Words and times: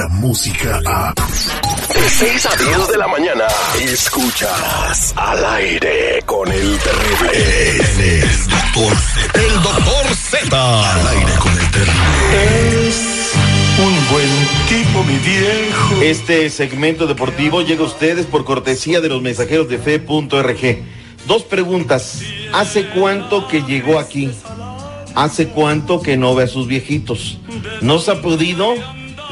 la 0.00 0.08
música 0.08 0.80
a... 0.86 1.12
De 1.12 2.08
6 2.08 2.46
a 2.46 2.56
10 2.56 2.88
de 2.88 2.96
la 2.96 3.06
mañana, 3.06 3.44
escuchas 3.82 5.12
al 5.14 5.44
aire 5.44 6.22
con 6.24 6.50
el 6.50 6.78
terrible. 6.78 7.30
Él 7.34 7.80
es 8.00 8.48
doctor 8.48 8.96
Z. 8.96 9.40
El 9.42 9.62
doctor 9.62 10.06
Z. 10.14 10.92
Al 10.94 11.08
aire 11.08 11.32
con 11.38 11.52
el 11.52 11.70
terrible. 11.70 12.88
Es 12.88 13.32
un 13.78 14.08
buen 14.10 14.30
tipo, 14.70 15.04
mi 15.04 15.18
viejo. 15.18 16.02
Este 16.02 16.48
segmento 16.48 17.06
deportivo 17.06 17.60
llega 17.60 17.82
a 17.82 17.86
ustedes 17.86 18.24
por 18.24 18.46
cortesía 18.46 19.02
de 19.02 19.10
los 19.10 19.20
mensajeros 19.20 19.68
de 19.68 19.76
fe.org. 19.76 20.78
Dos 21.26 21.42
preguntas. 21.42 22.22
¿Hace 22.54 22.88
cuánto 22.88 23.46
que 23.48 23.60
llegó 23.64 23.98
aquí? 23.98 24.30
¿Hace 25.14 25.48
cuánto 25.48 26.00
que 26.00 26.16
no 26.16 26.34
ve 26.34 26.44
a 26.44 26.48
sus 26.48 26.66
viejitos? 26.66 27.38
¿No 27.82 27.98
se 27.98 28.12
ha 28.12 28.22
podido? 28.22 28.76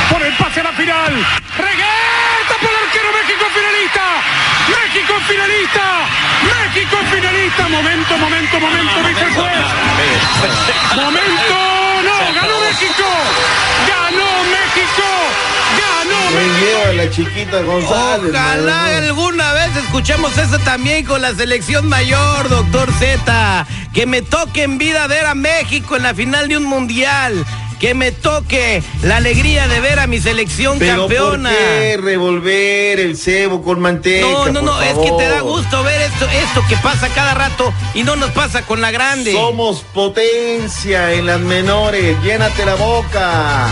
Por 0.10 0.22
el 0.22 0.34
pase 0.38 0.62
a 0.62 0.64
la 0.64 0.72
final. 0.74 1.14
Regueta 1.58 2.56
por 2.62 2.70
el 2.70 2.76
arquero 2.76 3.12
México 3.12 3.46
finalista. 3.54 4.24
Finalista. 5.28 6.08
México 6.44 6.98
finalista. 7.12 7.68
Momento, 7.70 8.18
momento, 8.18 8.60
momento, 8.60 9.08
dice 9.08 9.22
el 9.22 9.34
juez. 9.34 9.66
Momento. 10.96 11.56
No, 12.04 12.34
ganó 12.36 12.60
México. 12.62 13.08
Ganó 13.88 14.30
México. 14.50 15.08
Ganó 15.80 16.20
Me 16.32 16.44
México. 16.44 16.66
lleva 16.66 16.94
la 16.94 17.10
chiquita 17.12 17.62
González. 17.62 18.32
Ojalá 18.34 18.98
alguna 18.98 19.54
vez 19.54 19.76
escuchemos 19.78 20.38
eso 20.38 20.60
también 20.60 21.06
con 21.06 21.22
la 21.22 21.34
selección 21.34 21.88
mayor, 21.88 22.50
doctor 22.50 22.92
Z. 22.94 23.66
Que 23.94 24.06
me 24.06 24.22
toque 24.22 24.64
en 24.64 24.78
vida 24.78 25.08
ver 25.08 25.26
a 25.26 25.36
México 25.36 25.96
en 25.98 26.04
la 26.04 26.14
final 26.14 26.48
de 26.48 26.58
un 26.58 26.64
mundial. 26.64 27.46
Que 27.82 27.96
me 27.96 28.12
toque 28.12 28.84
la 29.02 29.18
alegría 29.18 29.68
de 29.68 29.80
ver 29.80 29.98
a 30.00 30.06
mi 30.06 30.20
selección 30.20 30.78
Pero 30.78 31.08
campeona. 31.08 31.50
¿por 31.50 31.58
qué 31.58 31.98
revolver 32.00 33.00
el 33.00 33.18
cebo 33.18 33.64
con 33.64 33.80
manteca? 33.80 34.28
No, 34.28 34.46
no, 34.50 34.54
por 34.54 34.64
no, 34.64 34.82
es 34.84 34.94
que 35.00 35.12
te 35.18 35.28
da 35.28 35.42
gusto 35.42 35.84
ver 35.84 36.00
esto, 36.02 36.26
esto 36.30 36.64
que 36.70 36.78
pasa 36.78 37.10
cada 37.10 37.34
rato 37.34 37.74
y 37.96 38.04
no 38.04 38.16
nos 38.16 38.30
pasa 38.32 38.62
con 38.62 38.82
la 38.82 38.92
grande. 38.92 39.34
Somos 39.34 39.84
potencia 39.96 41.12
en 41.14 41.26
las 41.26 41.40
menores. 41.40 42.16
Llénate 42.24 42.66
la 42.66 42.76
boca. 42.76 43.68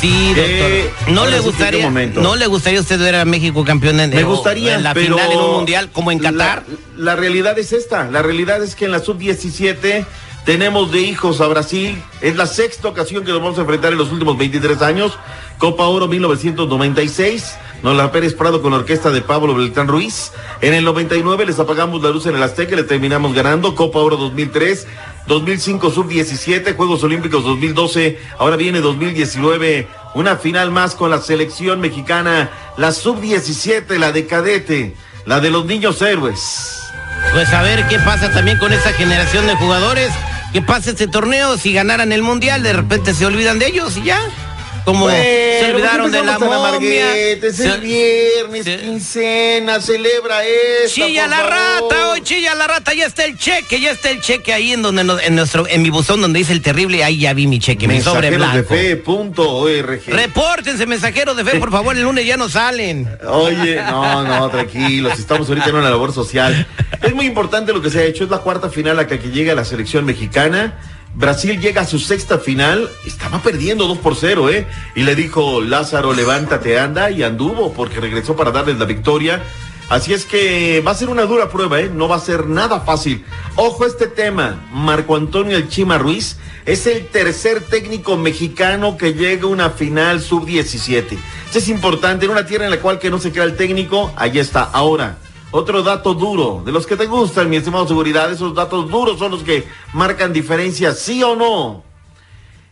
Sí, 0.00 0.32
Eh. 0.36 0.90
No 1.08 1.26
le 1.26 1.32
sí, 1.32 1.36
¿en 1.36 1.42
qué 1.42 1.48
gustaría, 1.48 1.90
no 1.90 2.36
le 2.36 2.46
gustaría 2.46 2.78
a 2.78 2.82
usted 2.82 2.98
ver 2.98 3.16
a 3.16 3.24
México 3.24 3.64
campeón 3.64 4.00
en, 4.00 4.10
Me 4.10 4.22
gustaría, 4.22 4.74
en 4.76 4.82
la 4.82 4.94
pero 4.94 5.16
final 5.16 5.32
en 5.32 5.38
un 5.38 5.52
mundial 5.52 5.90
como 5.90 6.10
en 6.10 6.18
Qatar. 6.18 6.64
La, 6.96 7.12
la 7.12 7.16
realidad 7.16 7.58
es 7.58 7.72
esta. 7.72 8.10
La 8.10 8.22
realidad 8.22 8.62
es 8.62 8.74
que 8.74 8.86
en 8.86 8.92
la 8.92 9.00
sub-17 9.00 10.06
tenemos 10.44 10.90
de 10.90 11.00
hijos 11.00 11.40
a 11.40 11.46
Brasil. 11.48 12.02
Es 12.22 12.36
la 12.36 12.46
sexta 12.46 12.88
ocasión 12.88 13.24
que 13.24 13.30
nos 13.30 13.42
vamos 13.42 13.58
a 13.58 13.62
enfrentar 13.62 13.92
en 13.92 13.98
los 13.98 14.10
últimos 14.10 14.38
23 14.38 14.80
años. 14.82 15.18
Copa 15.58 15.84
Oro 15.84 16.08
1996. 16.08 17.56
Nola 17.82 18.12
Pérez 18.12 18.34
Prado 18.34 18.60
con 18.60 18.72
la 18.72 18.78
orquesta 18.78 19.10
de 19.10 19.22
Pablo 19.22 19.54
Beltrán 19.54 19.88
Ruiz. 19.88 20.32
En 20.60 20.74
el 20.74 20.84
99 20.84 21.46
les 21.46 21.58
apagamos 21.58 22.02
la 22.02 22.10
luz 22.10 22.26
en 22.26 22.36
el 22.36 22.42
Azteca 22.42 22.72
y 22.74 22.76
le 22.76 22.84
terminamos 22.84 23.34
ganando. 23.34 23.74
Copa 23.74 23.98
Oro 23.98 24.16
2003. 24.16 24.86
2005 25.26 25.90
sub-17, 25.90 26.76
Juegos 26.76 27.02
Olímpicos 27.04 27.44
2012, 27.44 28.18
ahora 28.38 28.56
viene 28.56 28.80
2019, 28.80 29.88
una 30.14 30.36
final 30.36 30.70
más 30.70 30.94
con 30.94 31.10
la 31.10 31.20
selección 31.20 31.80
mexicana, 31.80 32.50
la 32.76 32.92
sub-17, 32.92 33.96
la 33.98 34.12
de 34.12 34.26
cadete, 34.26 34.96
la 35.26 35.40
de 35.40 35.50
los 35.50 35.66
niños 35.66 36.02
héroes. 36.02 36.82
Pues 37.32 37.52
a 37.52 37.62
ver 37.62 37.86
qué 37.88 37.98
pasa 38.00 38.32
también 38.32 38.58
con 38.58 38.72
esa 38.72 38.92
generación 38.92 39.46
de 39.46 39.54
jugadores. 39.54 40.10
¿Qué 40.52 40.62
pasa 40.62 40.90
este 40.90 41.06
torneo? 41.06 41.56
Si 41.58 41.72
ganaran 41.72 42.10
el 42.10 42.22
mundial, 42.22 42.62
de 42.64 42.72
repente 42.72 43.14
se 43.14 43.24
olvidan 43.24 43.60
de 43.60 43.68
ellos 43.68 43.96
y 43.96 44.02
ya. 44.02 44.20
Como 44.90 45.08
se 45.08 45.70
olvidaron 45.72 46.10
de 46.10 46.24
la 46.24 46.38
momia. 46.38 47.16
Es 47.16 47.60
el 47.60 47.80
viernes, 47.80 48.66
quincena, 48.80 49.80
celebra 49.80 50.44
esta, 50.44 50.94
Chilla 50.94 51.26
la 51.26 51.36
favor. 51.36 51.52
rata, 51.52 52.08
hoy 52.10 52.20
chilla 52.22 52.54
la 52.54 52.66
rata, 52.66 52.92
ya 52.92 53.06
está 53.06 53.24
el 53.24 53.38
cheque, 53.38 53.80
ya 53.80 53.92
está 53.92 54.10
el 54.10 54.20
cheque 54.20 54.52
ahí 54.52 54.72
en 54.72 54.82
donde 54.82 55.02
en 55.02 55.34
nuestro, 55.36 55.66
en 55.68 55.82
mi 55.82 55.90
buzón 55.90 56.20
donde 56.20 56.38
dice 56.40 56.52
el 56.52 56.60
terrible, 56.62 57.04
ahí 57.04 57.20
ya 57.20 57.32
vi 57.34 57.46
mi 57.46 57.58
cheque, 57.60 57.86
mi 57.86 58.00
sobre 58.00 58.30
Mensajeros 58.30 58.52
de 58.54 58.62
blanco. 58.62 58.74
fe 58.74 58.96
punto. 58.96 59.66
Repórtense, 60.06 60.86
mensajeros 60.86 61.36
de 61.36 61.44
fe, 61.44 61.58
por 61.58 61.70
favor, 61.70 61.96
el 61.96 62.02
lunes 62.02 62.26
ya 62.26 62.36
no 62.36 62.48
salen. 62.48 63.08
Oye, 63.28 63.76
no, 63.76 64.22
no, 64.24 64.48
tranquilos, 64.50 65.18
estamos 65.18 65.48
ahorita 65.48 65.68
en 65.68 65.76
una 65.76 65.90
labor 65.90 66.12
social. 66.12 66.66
Es 67.02 67.14
muy 67.14 67.26
importante 67.26 67.72
lo 67.72 67.80
que 67.80 67.90
se 67.90 68.00
ha 68.00 68.04
hecho, 68.04 68.24
es 68.24 68.30
la 68.30 68.38
cuarta 68.38 68.70
final 68.70 68.98
a 68.98 69.02
la 69.02 69.06
que 69.06 69.18
llega 69.18 69.54
la 69.54 69.64
selección 69.64 70.04
mexicana. 70.04 70.78
Brasil 71.14 71.60
llega 71.60 71.82
a 71.82 71.86
su 71.86 71.98
sexta 71.98 72.38
final, 72.38 72.88
estaba 73.04 73.42
perdiendo 73.42 73.86
2 73.88 73.98
por 73.98 74.16
0, 74.16 74.48
¿eh? 74.50 74.66
Y 74.94 75.02
le 75.02 75.16
dijo, 75.16 75.60
Lázaro, 75.60 76.12
levántate, 76.12 76.78
anda, 76.78 77.10
y 77.10 77.22
anduvo, 77.22 77.72
porque 77.72 78.00
regresó 78.00 78.36
para 78.36 78.52
darles 78.52 78.78
la 78.78 78.84
victoria. 78.84 79.42
Así 79.88 80.12
es 80.14 80.24
que 80.24 80.80
va 80.86 80.92
a 80.92 80.94
ser 80.94 81.08
una 81.08 81.24
dura 81.24 81.48
prueba, 81.48 81.80
¿eh? 81.80 81.90
No 81.92 82.06
va 82.06 82.14
a 82.14 82.20
ser 82.20 82.46
nada 82.46 82.80
fácil. 82.80 83.24
Ojo 83.56 83.82
a 83.82 83.88
este 83.88 84.06
tema, 84.06 84.64
Marco 84.72 85.16
Antonio 85.16 85.56
El 85.56 85.68
Chima 85.68 85.98
Ruiz 85.98 86.36
es 86.64 86.86
el 86.86 87.08
tercer 87.08 87.60
técnico 87.62 88.16
mexicano 88.16 88.96
que 88.96 89.14
llega 89.14 89.44
a 89.44 89.48
una 89.48 89.70
final 89.70 90.20
sub-17. 90.20 91.18
Esto 91.46 91.58
es 91.58 91.68
importante, 91.68 92.26
en 92.26 92.30
una 92.30 92.46
tierra 92.46 92.66
en 92.66 92.70
la 92.70 92.78
cual 92.78 93.00
que 93.00 93.10
no 93.10 93.18
se 93.18 93.32
crea 93.32 93.42
el 93.42 93.56
técnico, 93.56 94.12
ahí 94.16 94.38
está. 94.38 94.62
Ahora, 94.62 95.18
otro 95.50 95.82
dato 95.82 96.14
duro, 96.14 96.62
de 96.64 96.72
los 96.72 96.86
que 96.86 96.96
te 96.96 97.06
gustan, 97.06 97.50
mi 97.50 97.56
estimado 97.56 97.86
seguridad, 97.88 98.30
esos 98.32 98.54
datos 98.54 98.88
duros 98.90 99.18
son 99.18 99.32
los 99.32 99.42
que 99.42 99.66
marcan 99.92 100.32
diferencia, 100.32 100.94
sí 100.94 101.22
o 101.22 101.34
no. 101.34 101.82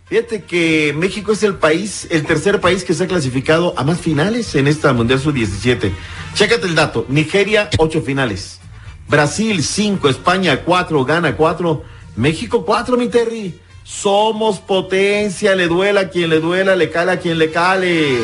Fíjate 0.07 0.45
que 0.45 0.95
México 0.97 1.33
es 1.33 1.43
el 1.43 1.57
país, 1.57 2.07
el 2.11 2.25
tercer 2.25 2.61
país 2.61 2.83
que 2.83 2.95
se 2.95 3.05
ha 3.05 3.07
clasificado 3.07 3.75
a 3.77 3.85
más 3.85 4.01
finales 4.01 4.55
en 4.55 4.67
esta 4.67 4.93
Mundial 4.95 5.21
Sub-17. 5.21 5.93
Chécate 6.35 6.67
el 6.67 6.75
dato, 6.75 7.05
Nigeria, 7.09 7.69
ocho 7.77 8.01
finales. 8.01 8.59
Brasil, 9.07 9.63
cinco, 9.63 10.09
España, 10.09 10.63
cuatro, 10.65 11.05
Ghana, 11.05 11.37
cuatro, 11.37 11.83
México, 12.17 12.65
cuatro, 12.65 12.97
mi 12.97 13.09
Terry. 13.09 13.61
Somos 13.85 14.61
potencia, 14.61 15.55
le 15.55 15.67
duela 15.67 16.01
a 16.03 16.09
quien 16.09 16.31
le 16.31 16.41
duela, 16.41 16.75
le 16.75 16.91
cale 16.91 17.13
a 17.13 17.19
quien 17.19 17.39
le 17.39 17.51
cale. 17.51 18.19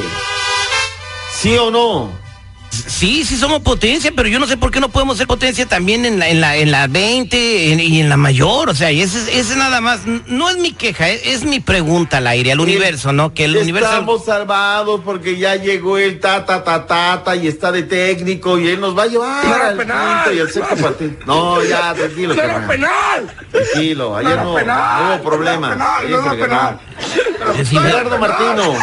¿Sí 1.33 1.57
o 1.59 1.71
no? 1.71 2.24
Sí, 2.75 3.25
sí 3.25 3.37
somos 3.37 3.61
potencia, 3.63 4.13
pero 4.15 4.29
yo 4.29 4.39
no 4.39 4.47
sé 4.47 4.57
por 4.57 4.71
qué 4.71 4.81
no 4.81 4.89
podemos 4.89 5.17
ser 5.19 5.27
potencia 5.27 5.67
también 5.67 6.05
en 6.05 6.19
la, 6.19 6.29
en 6.29 6.41
la, 6.41 6.57
en 6.57 6.71
la 6.71 6.87
20 6.87 7.73
en- 7.73 7.81
y 7.81 8.01
en 8.01 8.09
la 8.09 8.17
mayor. 8.17 8.69
O 8.71 8.75
sea, 8.75 8.91
y 8.93 9.01
ese, 9.03 9.19
ese 9.21 9.53
es 9.53 9.57
nada 9.57 9.81
más, 9.81 10.01
no 10.27 10.49
es 10.51 10.57
mi 10.59 10.73
queja, 10.73 11.09
es, 11.09 11.23
es 11.25 11.45
mi 11.45 11.61
pregunta 11.61 12.19
al 12.19 12.27
aire, 12.27 12.53
al 12.53 12.61
universo, 12.61 13.13
¿no? 13.13 13.33
Que 13.35 13.45
el 13.45 13.57
universo. 13.57 13.89
Estamos 13.91 14.25
salvados 14.25 15.01
porque 15.05 15.39
ya 15.39 15.57
llegó 15.57 15.99
el 15.99 16.21
tata 16.21 16.65
tata 16.65 16.87
tata 16.87 17.37
y 17.37 17.49
está 17.49 17.73
de 17.73 17.83
técnico 17.85 18.59
y 18.59 18.69
él 18.69 18.81
nos 18.81 18.97
va 18.97 19.05
a 19.05 19.07
llevar 19.07 19.63
al 19.63 19.77
penal. 19.77 20.35
y 20.35 20.41
al 20.41 20.51
sexto 20.51 20.77
partido. 20.77 21.13
No, 21.27 21.63
ya, 21.63 21.95
tranquilo, 21.95 22.35
¡No 22.35 22.43
era 22.43 22.53
carnal. 22.55 22.69
penal! 22.71 23.35
Tranquilo, 23.51 24.17
ayer 24.17 24.37
no, 24.43 24.55
penal, 24.55 25.03
no 25.09 25.15
hubo 25.15 25.23
problema. 25.25 25.71
penal, 25.71 26.11
no 26.11 27.65
Gerardo 27.65 28.19
Martino, 28.19 28.75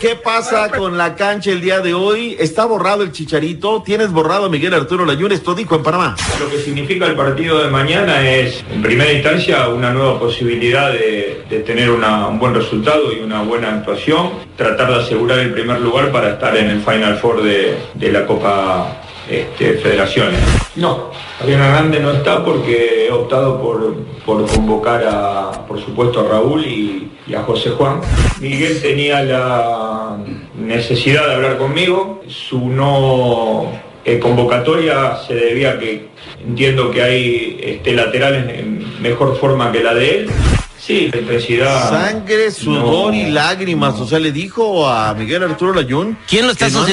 ¿qué 0.00 0.14
pasa 0.16 0.70
con 0.70 0.96
la 0.96 1.14
cancha 1.14 1.50
el 1.50 1.60
día 1.60 1.80
de 1.80 1.94
hoy? 1.94 2.36
¿Está 2.38 2.64
borrado 2.64 3.02
el 3.02 3.12
chicharito? 3.12 3.82
¿Tienes 3.82 4.10
borrado 4.12 4.46
a 4.46 4.48
Miguel 4.48 4.74
Arturo 4.74 5.04
Layún? 5.04 5.32
Esto 5.32 5.54
dijo 5.54 5.74
en 5.74 5.82
Panamá. 5.82 6.16
Lo 6.40 6.48
que 6.50 6.58
significa 6.58 7.06
el 7.06 7.16
partido 7.16 7.62
de 7.62 7.70
mañana 7.70 8.28
es, 8.28 8.64
en 8.72 8.82
primera 8.82 9.12
instancia, 9.12 9.68
una 9.68 9.92
nueva 9.92 10.18
posibilidad 10.18 10.92
de, 10.92 11.44
tener 11.66 11.90
un 11.90 12.38
buen 12.38 12.54
resultado 12.54 13.12
y 13.12 13.20
una 13.20 13.42
buena 13.42 13.74
actuación, 13.74 14.30
tratar 14.56 14.90
de 14.90 14.96
asegurar 15.02 15.40
el 15.40 15.52
primer 15.52 15.80
lugar 15.80 16.12
para 16.12 16.30
estar 16.30 16.56
en 16.56 16.70
el 16.70 16.80
Final 16.80 17.16
Four 17.18 17.42
de 17.42 18.12
la 18.12 18.26
Copa 18.26 19.02
este, 19.28 19.74
Federaciones. 19.74 20.40
No, 20.76 21.10
Fabián 21.38 21.60
Hernández 21.60 22.00
no 22.02 22.12
está 22.12 22.44
porque 22.44 23.06
he 23.08 23.12
optado 23.12 23.60
por, 23.60 23.94
por 24.24 24.46
convocar 24.46 25.04
a, 25.06 25.66
por 25.66 25.80
supuesto, 25.80 26.20
a 26.20 26.28
Raúl 26.28 26.64
y, 26.64 27.10
y 27.26 27.34
a 27.34 27.42
José 27.42 27.70
Juan. 27.70 28.00
Miguel 28.40 28.80
tenía 28.80 29.22
la 29.22 30.16
necesidad 30.58 31.26
de 31.28 31.34
hablar 31.34 31.58
conmigo, 31.58 32.22
su 32.28 32.68
no 32.68 33.70
eh, 34.04 34.18
convocatoria 34.18 35.18
se 35.26 35.34
debía 35.34 35.72
a 35.72 35.78
que 35.78 36.08
entiendo 36.46 36.90
que 36.90 37.02
hay 37.02 37.60
este, 37.62 37.92
laterales 37.92 38.58
en 38.58 39.02
mejor 39.02 39.38
forma 39.38 39.70
que 39.72 39.82
la 39.82 39.94
de 39.94 40.18
él. 40.20 40.30
Sí, 40.78 41.10
la 41.12 41.18
intensidad. 41.20 41.90
Sangre, 41.90 42.50
sudor 42.50 43.12
no- 43.12 43.14
y 43.14 43.26
lágrimas. 43.30 44.00
O 44.00 44.06
sea, 44.06 44.18
le 44.18 44.32
dijo 44.32 44.88
a 44.88 45.12
Miguel 45.12 45.42
Arturo 45.42 45.74
Layún. 45.74 46.16
¿Quién 46.26 46.46
lo 46.46 46.52
está 46.52 46.66
que 46.66 46.72
no 46.72 46.86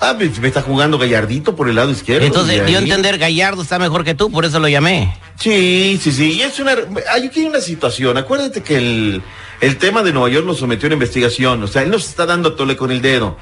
Ah, 0.00 0.14
me, 0.18 0.28
me 0.28 0.48
está 0.48 0.62
jugando 0.62 0.96
Gallardito 0.98 1.54
por 1.54 1.68
el 1.68 1.76
lado 1.76 1.90
izquierdo. 1.90 2.26
Entonces, 2.26 2.66
dio 2.66 2.78
a 2.78 2.80
entender 2.80 3.18
Gallardo 3.18 3.60
está 3.60 3.78
mejor 3.78 4.02
que 4.02 4.14
tú, 4.14 4.30
por 4.30 4.46
eso 4.46 4.58
lo 4.58 4.66
llamé. 4.66 5.14
Sí, 5.38 6.00
sí, 6.02 6.10
sí. 6.10 6.32
Y 6.32 6.42
es 6.42 6.58
una. 6.58 6.74
Hay 7.12 7.26
aquí 7.26 7.44
una 7.44 7.60
situación. 7.60 8.16
Acuérdate 8.16 8.62
que 8.62 8.78
el, 8.78 9.22
el 9.60 9.76
tema 9.76 10.02
de 10.02 10.12
Nueva 10.12 10.30
York 10.30 10.46
lo 10.46 10.54
sometió 10.54 10.86
a 10.86 10.88
una 10.88 10.94
investigación. 10.94 11.62
O 11.62 11.66
sea, 11.66 11.82
él 11.82 11.90
nos 11.90 12.08
está 12.08 12.24
dando 12.24 12.54
tole 12.54 12.78
con 12.78 12.90
el 12.90 13.02
dedo. 13.02 13.36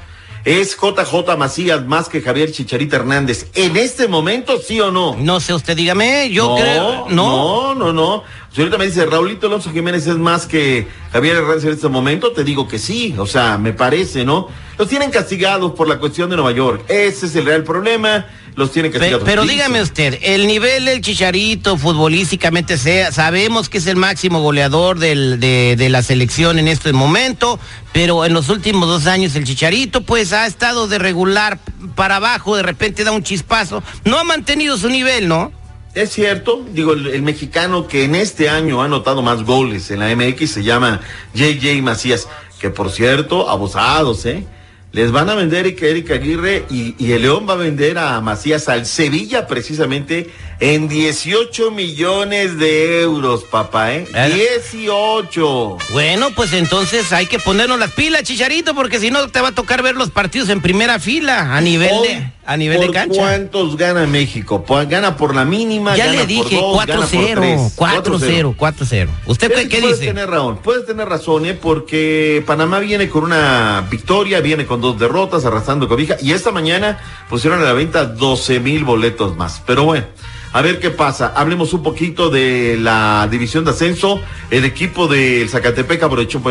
¿Es 0.45 0.77
JJ 0.77 1.37
Macías 1.37 1.85
más 1.85 2.07
que 2.07 2.21
Javier 2.21 2.51
Chicharita 2.51 2.95
Hernández 2.95 3.47
en 3.55 3.75
este 3.75 4.07
momento, 4.07 4.57
sí 4.57 4.79
o 4.79 4.89
no? 4.89 5.15
No 5.17 5.39
sé, 5.41 5.53
usted 5.53 5.75
dígame, 5.75 6.29
yo 6.29 6.49
no, 6.49 6.55
creo. 6.55 7.05
No. 7.09 7.73
no, 7.73 7.75
no, 7.75 7.93
no. 7.93 8.23
Si 8.53 8.61
ahorita 8.61 8.77
me 8.77 8.85
dice 8.85 9.05
Raulito 9.05 9.47
Alonso 9.47 9.71
Jiménez 9.71 10.07
es 10.07 10.15
más 10.15 10.45
que 10.45 10.87
Javier 11.11 11.37
Hernández 11.37 11.65
en 11.65 11.71
este 11.71 11.89
momento, 11.89 12.31
te 12.31 12.43
digo 12.43 12.67
que 12.67 12.79
sí. 12.79 13.15
O 13.17 13.27
sea, 13.27 13.57
me 13.57 13.73
parece, 13.73 14.23
¿no? 14.23 14.47
Los 14.79 14.87
tienen 14.87 15.11
castigados 15.11 15.73
por 15.73 15.89
la 15.89 15.99
cuestión 15.99 16.29
de 16.29 16.37
Nueva 16.37 16.53
York. 16.53 16.85
Ese 16.87 17.25
es 17.25 17.35
el 17.35 17.45
real 17.45 17.65
problema. 17.65 18.25
Los 18.55 18.71
tienen 18.71 18.93
castigados. 18.93 19.23
pero 19.25 19.41
Dice. 19.41 19.53
dígame 19.55 19.81
usted, 19.81 20.17
el 20.21 20.47
nivel 20.47 20.85
del 20.85 21.01
Chicharito 21.01 21.75
futbolísticamente 21.77 22.77
sea, 22.77 23.11
sabemos 23.11 23.67
que 23.67 23.79
es 23.79 23.87
el 23.87 23.97
máximo 23.97 24.41
goleador 24.41 24.97
del- 24.97 25.37
de, 25.41 25.75
de 25.77 25.89
la 25.89 26.01
selección 26.01 26.59
en 26.59 26.69
este 26.69 26.93
momento, 26.93 27.59
pero 27.91 28.23
en 28.23 28.33
los 28.33 28.47
últimos 28.47 28.87
dos 28.87 29.05
años 29.05 29.35
el 29.35 29.43
Chicharito 29.43 30.01
pues 30.01 30.31
ha 30.31 30.45
estado 30.47 30.87
de 30.87 30.97
regular 30.97 31.59
para 31.95 32.15
abajo, 32.15 32.55
de 32.55 32.63
repente 32.63 33.03
da 33.03 33.11
un 33.11 33.23
chispazo, 33.23 33.83
no 34.05 34.17
ha 34.17 34.23
mantenido 34.23 34.77
su 34.77 34.89
nivel, 34.89 35.27
¿no? 35.27 35.51
Es 35.93 36.11
cierto, 36.11 36.65
digo, 36.73 36.93
el, 36.93 37.07
el 37.07 37.21
mexicano 37.21 37.87
que 37.87 38.05
en 38.05 38.15
este 38.15 38.49
año 38.49 38.81
ha 38.81 38.85
anotado 38.85 39.21
más 39.21 39.43
goles 39.43 39.91
en 39.91 39.99
la 39.99 40.13
MX 40.15 40.51
se 40.51 40.63
llama 40.63 41.01
JJ 41.33 41.81
Macías, 41.81 42.27
que 42.61 42.69
por 42.69 42.91
cierto, 42.91 43.49
abusados, 43.49 44.25
¿eh? 44.25 44.45
Les 44.91 45.11
van 45.11 45.29
a 45.29 45.35
vender 45.35 45.67
Eric, 45.67 45.83
Eric 45.83 46.11
Aguirre 46.11 46.65
y, 46.69 46.95
y 46.97 47.11
el 47.11 47.21
León 47.21 47.45
va 47.47 47.53
a 47.53 47.57
vender 47.57 47.99
a 47.99 48.19
Macías 48.21 48.69
al 48.69 48.87
Sevilla 48.87 49.45
precisamente 49.45 50.31
en 50.61 50.89
18 50.89 51.71
millones 51.71 52.57
de 52.57 53.01
euros, 53.01 53.43
papá, 53.45 53.93
¿eh? 53.93 54.07
Ah. 54.13 54.27
18. 54.27 55.77
Bueno, 55.93 56.31
pues 56.35 56.51
entonces 56.53 57.13
hay 57.13 57.27
que 57.27 57.39
ponernos 57.39 57.79
las 57.79 57.91
pilas, 57.91 58.23
Chicharito, 58.23 58.75
porque 58.75 58.99
si 58.99 59.09
no 59.09 59.29
te 59.29 59.39
va 59.39 59.49
a 59.49 59.51
tocar 59.53 59.81
ver 59.81 59.95
los 59.95 60.09
partidos 60.09 60.49
en 60.49 60.61
primera 60.61 60.99
fila, 60.99 61.55
a 61.55 61.61
nivel 61.61 61.89
Hoy, 61.93 62.07
de, 62.09 62.31
a 62.45 62.57
nivel 62.57 62.79
de 62.81 62.85
¿por 62.87 62.95
cancha. 62.95 63.19
¿Cuántos 63.21 63.77
gana 63.77 64.05
México? 64.05 64.65
Gana 64.89 65.15
por 65.15 65.33
la 65.33 65.45
mínima, 65.45 65.95
Ya 65.95 66.07
gana 66.07 66.19
le 66.19 66.25
dije, 66.25 66.57
por 66.59 66.85
dos, 66.85 66.85
gana 66.85 67.05
por 67.05 67.09
4-0, 67.09 67.35
tres. 67.35 67.77
4-0, 67.77 68.55
4-0. 68.57 69.07
¿Usted 69.27 69.53
qué, 69.53 69.69
qué 69.69 69.79
puedes 69.79 69.99
dice? 69.99 70.11
tener 70.11 70.29
razón, 70.29 70.57
puedes 70.57 70.85
tener 70.85 71.07
razón, 71.07 71.45
¿eh? 71.45 71.53
porque 71.53 72.43
Panamá 72.45 72.79
viene 72.79 73.07
con 73.07 73.23
una 73.23 73.87
victoria, 73.89 74.41
viene 74.41 74.65
con 74.65 74.81
dos 74.81 74.99
derrotas, 74.99 75.45
arrastrando 75.45 75.87
cobija, 75.87 76.17
y 76.21 76.33
esta 76.33 76.51
mañana 76.51 76.99
pusieron 77.29 77.61
a 77.61 77.63
la 77.63 77.73
venta 77.73 78.03
12 78.03 78.59
mil 78.59 78.83
boletos 78.83 79.37
más. 79.37 79.61
Pero 79.65 79.85
bueno, 79.85 80.05
a 80.51 80.61
ver 80.61 80.79
qué 80.79 80.89
pasa. 80.89 81.33
Hablemos 81.35 81.73
un 81.73 81.83
poquito 81.83 82.29
de 82.29 82.77
la 82.79 83.27
división 83.29 83.65
de 83.65 83.71
ascenso. 83.71 84.19
El 84.49 84.65
equipo 84.65 85.07
del 85.07 85.47
Zacatepec 85.49 86.01
aprovechó, 86.03 86.41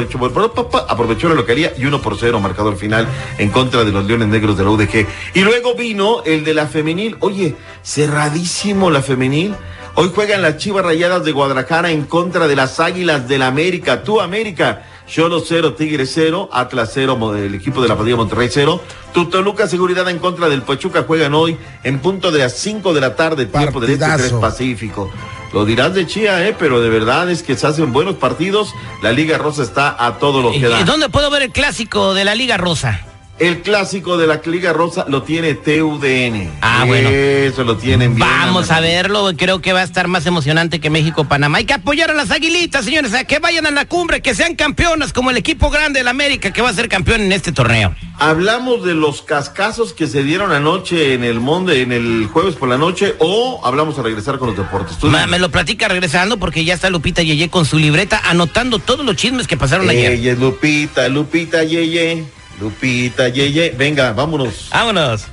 aprovechó, 0.88 1.28
la 1.28 1.34
localía 1.34 1.72
y 1.76 1.84
1 1.84 2.00
por 2.00 2.16
0 2.16 2.40
marcador 2.40 2.76
final 2.76 3.08
en 3.38 3.50
contra 3.50 3.84
de 3.84 3.92
los 3.92 4.04
Leones 4.04 4.28
Negros 4.28 4.56
de 4.56 4.64
la 4.64 4.70
UDG. 4.70 5.06
Y 5.34 5.40
luego 5.40 5.74
vino 5.74 6.22
el 6.24 6.44
de 6.44 6.54
la 6.54 6.66
femenil. 6.66 7.16
Oye, 7.20 7.56
cerradísimo 7.82 8.90
la 8.90 9.02
femenil. 9.02 9.54
Hoy 9.94 10.12
juegan 10.14 10.42
las 10.42 10.58
Chivas 10.58 10.84
Rayadas 10.84 11.24
de 11.24 11.32
Guadalajara 11.32 11.90
en 11.90 12.04
contra 12.04 12.46
de 12.46 12.54
las 12.54 12.78
Águilas 12.78 13.26
del 13.26 13.40
la 13.40 13.48
América. 13.48 14.04
Tú, 14.04 14.20
América. 14.20 14.84
Cholo 15.08 15.40
0, 15.40 15.72
Tigre 15.72 16.06
0, 16.06 16.50
Atlas 16.52 16.90
0, 16.92 17.36
el 17.36 17.54
equipo 17.54 17.80
de 17.82 17.88
la 17.88 17.96
Padilla 17.96 18.16
Monterrey 18.16 18.48
0. 18.50 18.80
Tu 19.14 19.24
Toluca 19.26 19.66
Seguridad 19.66 20.08
en 20.10 20.18
contra 20.18 20.48
del 20.48 20.62
Pachuca 20.62 21.04
juegan 21.06 21.34
hoy 21.34 21.56
en 21.82 21.98
punto 22.00 22.30
de 22.30 22.40
las 22.40 22.52
5 22.58 22.92
de 22.92 23.00
la 23.00 23.16
tarde, 23.16 23.46
tiempo 23.46 23.80
del 23.80 23.90
Este 23.92 24.04
Partidazo. 24.04 24.38
3 24.38 24.40
Pacífico. 24.40 25.10
Lo 25.54 25.64
dirás 25.64 25.94
de 25.94 26.06
Chía, 26.06 26.46
¿eh? 26.46 26.54
pero 26.58 26.80
de 26.82 26.90
verdad 26.90 27.30
es 27.30 27.42
que 27.42 27.56
se 27.56 27.66
hacen 27.66 27.90
buenos 27.92 28.16
partidos. 28.16 28.74
La 29.02 29.12
Liga 29.12 29.38
Rosa 29.38 29.62
está 29.62 29.96
a 29.98 30.18
todo 30.18 30.42
lo 30.42 30.50
que 30.52 30.58
¿Y 30.58 30.62
da. 30.62 30.84
¿Dónde 30.84 31.08
puedo 31.08 31.30
ver 31.30 31.42
el 31.42 31.52
clásico 31.52 32.12
de 32.12 32.26
la 32.26 32.34
Liga 32.34 32.58
Rosa? 32.58 33.07
El 33.38 33.62
clásico 33.62 34.16
de 34.18 34.26
la 34.26 34.40
Liga 34.44 34.72
Rosa 34.72 35.04
lo 35.08 35.22
tiene 35.22 35.54
TUDN. 35.54 36.50
Ah, 36.60 36.84
bueno. 36.86 37.08
Eso 37.08 37.62
lo 37.62 37.76
tienen 37.76 38.16
bien. 38.16 38.26
Vamos 38.28 38.70
a 38.72 38.80
verlo, 38.80 39.30
creo 39.36 39.60
que 39.60 39.72
va 39.72 39.80
a 39.80 39.84
estar 39.84 40.08
más 40.08 40.26
emocionante 40.26 40.80
que 40.80 40.90
México-Panamá. 40.90 41.58
Hay 41.58 41.64
que 41.64 41.74
apoyar 41.74 42.10
a 42.10 42.14
las 42.14 42.32
aguilitas, 42.32 42.84
señores, 42.84 43.14
a 43.14 43.22
que 43.24 43.38
vayan 43.38 43.66
a 43.66 43.70
la 43.70 43.84
cumbre, 43.84 44.22
que 44.22 44.34
sean 44.34 44.56
campeonas 44.56 45.12
como 45.12 45.30
el 45.30 45.36
equipo 45.36 45.70
grande 45.70 46.00
de 46.00 46.04
la 46.04 46.10
América 46.10 46.52
que 46.52 46.62
va 46.62 46.70
a 46.70 46.72
ser 46.74 46.88
campeón 46.88 47.20
en 47.20 47.30
este 47.32 47.52
torneo. 47.52 47.94
¿Hablamos 48.18 48.84
de 48.84 48.94
los 48.94 49.22
cascazos 49.22 49.92
que 49.92 50.08
se 50.08 50.24
dieron 50.24 50.50
anoche 50.50 51.14
en 51.14 51.22
el 51.22 51.38
Monde, 51.38 51.82
en 51.82 51.92
el 51.92 52.26
jueves 52.26 52.56
por 52.56 52.68
la 52.68 52.76
noche, 52.76 53.14
o 53.20 53.60
hablamos 53.64 53.96
a 54.00 54.02
regresar 54.02 54.38
con 54.38 54.48
los 54.48 54.56
deportes? 54.56 54.96
Ma- 55.04 55.28
me 55.28 55.38
lo 55.38 55.48
platica 55.50 55.86
regresando 55.86 56.38
porque 56.38 56.64
ya 56.64 56.74
está 56.74 56.90
Lupita 56.90 57.22
Yeye 57.22 57.48
con 57.50 57.64
su 57.64 57.78
libreta 57.78 58.20
anotando 58.24 58.80
todos 58.80 59.06
los 59.06 59.14
chismes 59.14 59.46
que 59.46 59.56
pasaron 59.56 59.88
ayer. 59.88 60.12
Es 60.14 60.38
Lupita, 60.40 61.08
Lupita 61.08 61.62
Yeye, 61.62 62.24
Lupita 62.60 63.28
Yeye. 63.28 63.74
Venga, 63.76 64.12
vámonos. 64.12 64.68
Vámonos. 64.70 65.26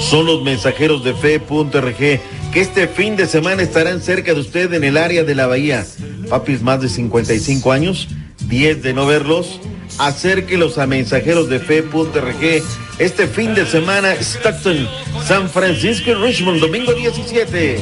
Son 0.00 0.24
los 0.26 0.42
mensajeros 0.42 1.04
de 1.04 1.14
fe.org, 1.14 2.20
que 2.52 2.60
este 2.60 2.88
fin 2.88 3.16
de 3.16 3.26
semana 3.26 3.62
estarán 3.62 4.00
cerca 4.00 4.34
de 4.34 4.40
usted 4.40 4.72
en 4.72 4.84
el 4.84 4.96
área 4.96 5.24
de 5.24 5.34
la 5.34 5.46
bahía. 5.46 5.86
Papis 6.28 6.62
más 6.62 6.80
de 6.80 6.88
55 6.88 7.72
años, 7.72 8.08
10 8.46 8.82
de 8.82 8.92
no 8.92 9.06
verlos. 9.06 9.60
Acérquelos 9.98 10.78
a 10.78 10.86
mensajeros 10.86 11.48
de 11.48 11.60
fe.org. 11.60 12.62
Este 12.98 13.26
fin 13.26 13.54
de 13.54 13.66
semana, 13.66 14.14
Stockton, 14.14 14.88
San 15.26 15.48
Francisco 15.48 16.10
y 16.10 16.14
Richmond, 16.14 16.60
domingo 16.60 16.92
17. 16.92 17.78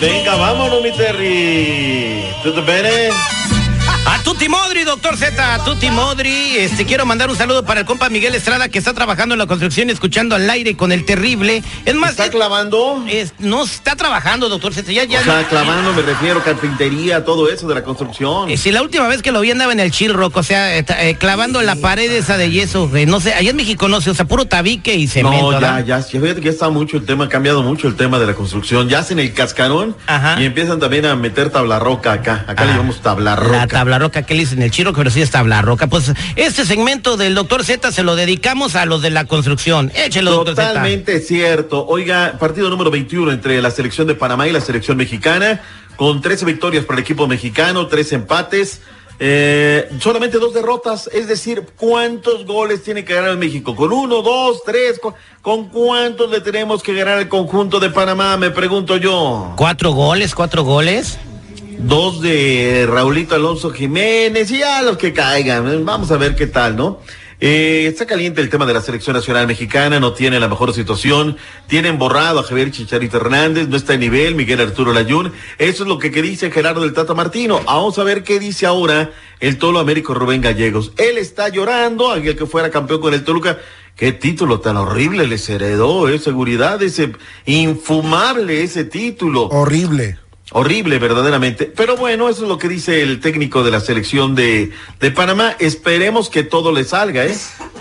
Venga, 0.00 0.36
vámonos, 0.36 0.82
mi 0.82 0.92
Terry. 0.92 2.24
¿Todo 2.42 2.64
bene? 2.64 3.10
A 4.04 4.18
Tuti 4.24 4.48
Modri, 4.48 4.82
doctor 4.84 5.16
Z, 5.16 5.54
a 5.54 5.64
Tuti 5.64 5.88
Modri, 5.90 6.56
este 6.56 6.84
quiero 6.84 7.06
mandar 7.06 7.30
un 7.30 7.36
saludo 7.36 7.64
para 7.64 7.80
el 7.80 7.86
compa 7.86 8.08
Miguel 8.08 8.34
Estrada 8.34 8.68
que 8.68 8.78
está 8.78 8.92
trabajando 8.92 9.34
en 9.34 9.38
la 9.38 9.46
construcción 9.46 9.90
escuchando 9.90 10.34
al 10.34 10.48
aire 10.50 10.76
con 10.76 10.90
el 10.92 11.04
terrible. 11.04 11.62
Es 11.84 11.94
más, 11.94 12.10
¿Está 12.12 12.24
es- 12.26 12.30
clavando? 12.30 13.02
es- 13.08 13.32
no 13.38 13.62
está 13.64 13.94
trabajando, 13.96 14.48
doctor 14.48 14.74
Z. 14.74 14.90
Ya, 14.92 15.04
ya 15.04 15.20
O 15.20 15.24
sea, 15.24 15.44
clavando, 15.48 15.92
me 15.92 16.02
refiero, 16.02 16.42
carpintería, 16.42 17.24
todo 17.24 17.48
eso 17.50 17.66
de 17.68 17.74
la 17.74 17.84
construcción. 17.84 18.50
Eh, 18.50 18.56
Si 18.56 18.70
la 18.72 18.82
última 18.82 19.06
vez 19.06 19.22
que 19.22 19.30
lo 19.32 19.40
vi 19.40 19.50
andaba 19.52 19.72
en 19.72 19.80
el 19.80 19.90
chill 19.92 20.12
rock, 20.12 20.36
o 20.36 20.42
sea, 20.42 20.76
eh, 20.76 20.84
eh, 20.98 21.14
clavando 21.18 21.60
en 21.60 21.66
la 21.66 21.76
pared 21.76 22.10
esa 22.12 22.36
de 22.36 22.50
yeso, 22.50 22.88
güey, 22.88 23.06
no 23.06 23.20
sé, 23.20 23.34
allá 23.34 23.50
en 23.50 23.56
México 23.56 23.86
no 23.88 24.00
sé, 24.00 24.10
o 24.10 24.14
sea, 24.14 24.24
puro 24.24 24.46
tabique 24.46 24.94
y 24.94 25.06
cemento. 25.06 25.52
No, 25.52 25.60
ya, 25.60 25.80
ya, 25.80 26.00
ya, 26.00 26.02
fíjate 26.02 26.36
que 26.40 26.46
ya 26.46 26.50
está 26.50 26.68
mucho 26.70 26.96
el 26.96 27.06
tema, 27.06 27.24
ha 27.24 27.28
cambiado 27.28 27.62
mucho 27.62 27.86
el 27.88 27.94
tema 27.96 28.18
de 28.18 28.26
la 28.26 28.34
construcción. 28.34 28.88
Ya 28.88 28.98
hacen 28.98 29.18
el 29.20 29.32
cascarón 29.32 29.96
Ajá. 30.06 30.40
y 30.40 30.44
empiezan 30.44 30.80
también 30.80 31.06
a 31.06 31.14
meter 31.16 31.50
tabla 31.50 31.78
roca 31.78 32.12
acá. 32.12 32.44
Acá 32.48 32.64
le 32.64 32.70
Ah, 32.72 32.74
llamamos 32.74 33.00
tabla 33.00 33.30
La 33.30 33.36
roca. 33.36 33.91
Tabla 33.92 34.06
roca, 34.06 34.22
¿qué 34.22 34.32
le 34.34 34.40
dicen? 34.40 34.62
El 34.62 34.70
chiro, 34.70 34.94
pero 34.94 35.10
sí 35.10 35.20
es 35.20 35.30
tabla 35.30 35.60
roca. 35.60 35.86
Pues 35.86 36.12
este 36.36 36.64
segmento 36.64 37.18
del 37.18 37.34
doctor 37.34 37.62
Z 37.62 37.92
se 37.92 38.02
lo 38.02 38.16
dedicamos 38.16 38.74
a 38.74 38.86
los 38.86 39.02
de 39.02 39.10
la 39.10 39.26
construcción. 39.26 39.92
Échelo, 39.94 40.30
doctor 40.30 40.54
Z. 40.56 40.68
Totalmente 40.68 41.20
cierto. 41.20 41.86
Oiga, 41.86 42.36
partido 42.40 42.70
número 42.70 42.90
21 42.90 43.32
entre 43.32 43.60
la 43.60 43.70
selección 43.70 44.06
de 44.06 44.14
Panamá 44.14 44.48
y 44.48 44.52
la 44.52 44.62
selección 44.62 44.96
mexicana, 44.96 45.60
con 45.96 46.22
13 46.22 46.46
victorias 46.46 46.86
para 46.86 46.98
el 47.00 47.02
equipo 47.04 47.26
mexicano, 47.26 47.86
tres 47.86 48.12
empates. 48.12 48.80
eh, 49.18 49.90
solamente 50.00 50.38
dos 50.38 50.54
derrotas, 50.54 51.10
es 51.12 51.28
decir, 51.28 51.66
¿cuántos 51.76 52.46
goles 52.46 52.82
tiene 52.82 53.04
que 53.04 53.14
ganar 53.14 53.36
México? 53.36 53.76
¿Con 53.76 53.92
uno, 53.92 54.22
dos, 54.22 54.62
tres? 54.64 54.98
¿Con, 54.98 55.12
con 55.42 55.68
cuántos 55.68 56.30
le 56.30 56.40
tenemos 56.40 56.82
que 56.82 56.94
ganar 56.94 57.18
al 57.18 57.28
conjunto 57.28 57.78
de 57.78 57.90
Panamá? 57.90 58.38
Me 58.38 58.50
pregunto 58.50 58.96
yo. 58.96 59.52
Cuatro 59.56 59.92
goles, 59.92 60.34
cuatro 60.34 60.64
goles. 60.64 61.18
Dos 61.84 62.20
de 62.20 62.86
Raulito 62.88 63.34
Alonso 63.34 63.70
Jiménez 63.70 64.50
y 64.50 64.58
ya 64.58 64.82
los 64.82 64.96
que 64.96 65.12
caigan. 65.12 65.84
Vamos 65.84 66.10
a 66.12 66.16
ver 66.16 66.36
qué 66.36 66.46
tal, 66.46 66.76
¿no? 66.76 67.00
Eh, 67.40 67.86
está 67.88 68.06
caliente 68.06 68.40
el 68.40 68.48
tema 68.48 68.66
de 68.66 68.72
la 68.72 68.80
selección 68.80 69.16
nacional 69.16 69.48
mexicana, 69.48 69.98
no 69.98 70.12
tiene 70.12 70.38
la 70.38 70.46
mejor 70.46 70.72
situación, 70.72 71.36
tienen 71.66 71.98
borrado 71.98 72.38
a 72.38 72.44
Javier 72.44 72.70
Chicharito 72.70 73.16
Hernández, 73.16 73.66
no 73.66 73.76
está 73.76 73.94
en 73.94 74.00
nivel, 74.00 74.36
Miguel 74.36 74.60
Arturo 74.60 74.92
Layún, 74.92 75.32
eso 75.58 75.82
es 75.82 75.88
lo 75.88 75.98
que, 75.98 76.12
que 76.12 76.22
dice 76.22 76.52
Gerardo 76.52 76.82
del 76.82 76.92
Tata 76.92 77.14
Martino. 77.14 77.60
Vamos 77.66 77.98
a 77.98 78.04
ver 78.04 78.22
qué 78.22 78.38
dice 78.38 78.64
ahora 78.64 79.10
el 79.40 79.58
Tolo 79.58 79.80
Américo 79.80 80.14
Rubén 80.14 80.40
Gallegos. 80.40 80.92
Él 80.98 81.18
está 81.18 81.48
llorando, 81.48 82.12
aquel 82.12 82.36
que 82.36 82.46
fuera 82.46 82.70
campeón 82.70 83.00
con 83.00 83.12
el 83.12 83.24
Toluca, 83.24 83.58
Qué 83.96 84.12
título 84.12 84.60
tan 84.60 84.78
horrible 84.78 85.26
les 85.26 85.46
heredó, 85.50 86.08
eh, 86.08 86.18
seguridad, 86.18 86.82
ese 86.82 87.12
infumable 87.44 88.62
ese 88.62 88.84
título. 88.84 89.48
Horrible. 89.48 90.21
Horrible, 90.54 90.98
verdaderamente. 90.98 91.64
Pero 91.74 91.96
bueno, 91.96 92.28
eso 92.28 92.42
es 92.42 92.48
lo 92.48 92.58
que 92.58 92.68
dice 92.68 93.02
el 93.02 93.20
técnico 93.20 93.62
de 93.64 93.70
la 93.70 93.80
selección 93.80 94.34
de, 94.34 94.70
de 95.00 95.10
Panamá. 95.10 95.54
Esperemos 95.58 96.28
que 96.30 96.42
todo 96.42 96.72
le 96.72 96.84
salga, 96.84 97.24
¿eh? 97.24 97.36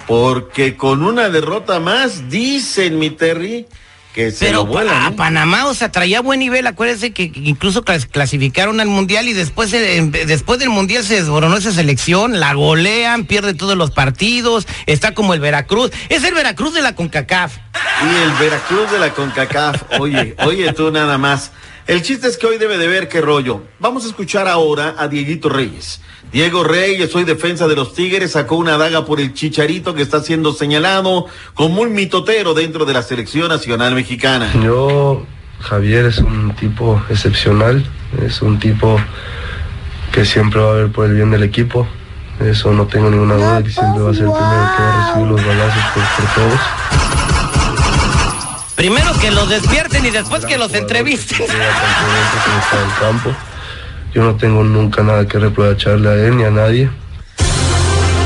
Porque 0.08 0.76
con 0.78 1.04
una 1.04 1.30
derrota 1.30 1.80
más, 1.80 2.30
dicen 2.30 2.98
mi 3.00 3.10
Terry, 3.10 3.66
que 4.14 4.32
se 4.32 4.46
Pero 4.48 4.60
lo 4.60 4.66
vuelan. 4.66 5.04
a 5.04 5.08
¿eh? 5.10 5.12
Panamá, 5.16 5.68
o 5.68 5.74
sea, 5.74 5.90
traía 5.92 6.20
buen 6.22 6.40
nivel. 6.40 6.68
Acuérdense 6.68 7.12
que 7.14 7.32
incluso 7.36 7.84
clas- 7.86 8.08
clasificaron 8.10 8.80
al 8.82 8.88
Mundial 8.88 9.28
y 9.30 9.34
después, 9.34 9.72
después 9.72 10.60
del 10.60 10.70
Mundial 10.70 11.04
se 11.06 11.16
desboronó 11.16 11.56
esa 11.58 11.72
selección, 11.72 12.40
la 12.40 12.54
golean, 12.54 13.26
pierde 13.26 13.54
todos 13.54 13.78
los 13.78 13.92
partidos, 13.92 14.68
está 14.86 15.14
como 15.14 15.34
el 15.34 15.40
Veracruz. 15.40 15.92
Es 16.10 16.24
el 16.26 16.34
Veracruz 16.34 16.74
de 16.74 16.82
la 16.82 16.96
CONCACAF. 16.96 17.54
Y 18.04 18.24
el 18.24 18.32
Veracruz 18.40 18.92
de 18.92 19.00
la 19.00 19.14
CONCACAF. 19.14 19.84
Oye, 20.00 20.36
oye 20.46 20.74
tú 20.74 20.92
nada 20.92 21.18
más. 21.18 21.52
El 21.88 22.04
chiste 22.04 22.28
es 22.28 22.38
que 22.38 22.46
hoy 22.46 22.58
debe 22.58 22.78
de 22.78 22.88
ver 22.88 23.08
qué 23.08 23.22
rollo. 23.22 23.64
Vamos 23.80 24.06
a 24.06 24.08
escuchar 24.08 24.48
ahora 24.48 24.96
a 24.98 25.08
Dieguito 25.08 25.50
Reyes. 25.50 26.02
Diego 26.32 26.64
Reyes, 26.64 27.12
soy 27.12 27.24
defensa 27.24 27.68
de 27.68 27.76
los 27.76 27.94
Tigres, 27.94 28.32
sacó 28.32 28.56
una 28.56 28.78
daga 28.78 29.04
por 29.04 29.20
el 29.20 29.34
chicharito 29.34 29.94
que 29.94 30.02
está 30.02 30.22
siendo 30.22 30.54
señalado 30.54 31.26
como 31.56 31.82
un 31.82 31.94
mitotero 31.94 32.54
dentro 32.54 32.86
de 32.86 32.94
la 32.94 33.02
selección 33.02 33.50
nacional 33.50 33.96
mexicana. 33.96 34.52
Yo, 34.64 35.26
Javier 35.60 36.06
es 36.06 36.20
un 36.20 36.56
tipo 36.56 37.02
excepcional, 37.10 37.84
es 38.24 38.42
un 38.42 38.60
tipo 38.60 38.98
que 40.14 40.24
siempre 40.24 40.62
va 40.62 40.72
a 40.72 40.76
ver 40.76 40.92
por 40.92 41.08
el 41.08 41.16
bien 41.16 41.32
del 41.32 41.44
equipo, 41.44 41.88
eso 42.40 42.72
no 42.72 42.86
tengo 42.88 43.10
ninguna 43.10 43.36
duda, 43.36 43.64
que 43.64 43.72
siempre 43.72 44.02
va 44.02 44.12
a 44.12 44.14
ser 44.14 44.24
el 44.24 44.32
primero 44.32 44.70
que 44.78 44.84
va 44.84 44.94
a 44.94 45.08
recibir 45.08 45.28
los 45.32 45.46
balazos 45.46 45.84
por 45.94 46.34
todos. 46.36 46.60
Primero 48.82 49.14
que 49.20 49.30
los 49.30 49.48
despierten 49.48 50.08
y 50.08 50.10
después 50.10 50.44
que 50.44 50.58
los 50.58 50.74
entrevisten. 50.74 51.38
Que 51.38 51.54
campo. 53.00 53.30
Yo 54.12 54.24
no 54.24 54.36
tengo 54.38 54.64
nunca 54.64 55.04
nada 55.04 55.28
que 55.28 55.38
reprocharle 55.38 56.10
a 56.10 56.16
él 56.16 56.38
ni 56.38 56.46
a 56.46 56.50
nadie. 56.50 56.90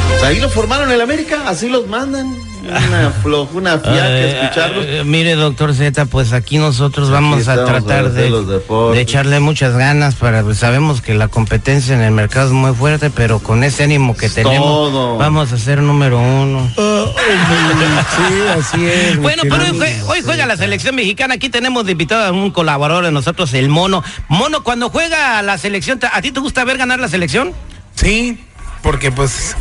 Pues 0.07 0.23
ahí 0.23 0.39
lo 0.39 0.47
formaron 0.47 0.87
en 0.87 0.95
el 0.95 1.01
América, 1.01 1.43
así 1.45 1.67
los 1.67 1.87
mandan. 1.87 2.33
Una 2.63 3.11
floja, 3.21 3.51
una 3.53 3.79
fiaca 3.79 4.05
Ay, 4.05 4.23
escucharlos. 4.23 4.85
ay, 4.85 5.03
mire, 5.03 5.35
doctor 5.35 5.73
Z, 5.73 6.05
pues 6.05 6.31
aquí 6.31 6.57
nosotros 6.57 7.09
vamos 7.11 7.49
a 7.49 7.65
tratar 7.65 8.05
a 8.05 8.09
de, 8.09 9.01
echarle 9.01 9.41
muchas 9.41 9.75
ganas 9.75 10.15
para, 10.15 10.41
pues, 10.41 10.57
sabemos 10.57 11.01
que 11.01 11.15
la 11.15 11.27
competencia 11.27 11.93
en 11.93 12.01
el 12.01 12.11
mercado 12.11 12.47
es 12.47 12.53
muy 12.53 12.73
fuerte, 12.73 13.09
pero 13.09 13.39
con 13.39 13.65
ese 13.65 13.83
ánimo 13.83 14.15
que 14.15 14.29
tenemos, 14.29 14.65
todo. 14.65 15.17
vamos 15.17 15.51
a 15.51 15.57
ser 15.57 15.81
número 15.81 16.17
uno. 16.17 16.71
Sí, 18.15 18.33
así 18.59 18.85
es. 18.85 19.17
Bueno, 19.17 19.43
pero 19.43 19.57
hoy, 19.63 19.71
jue- 19.71 20.03
hoy 20.07 20.21
juega 20.23 20.45
la 20.45 20.57
selección 20.57 20.95
mexicana. 20.95 21.35
Aquí 21.35 21.49
tenemos 21.49 21.85
de 21.85 21.93
invitado 21.93 22.25
a 22.25 22.31
un 22.31 22.51
colaborador 22.51 23.05
de 23.05 23.11
nosotros, 23.11 23.53
el 23.53 23.69
Mono. 23.69 24.03
Mono, 24.27 24.63
cuando 24.63 24.89
juega 24.89 25.41
la 25.41 25.57
selección, 25.57 25.99
¿a 26.11 26.21
ti 26.21 26.31
te 26.31 26.39
gusta 26.39 26.63
ver 26.63 26.77
ganar 26.77 26.99
la 26.99 27.07
selección? 27.07 27.53
Sí, 27.95 28.39
porque 28.81 29.11
pues 29.11 29.55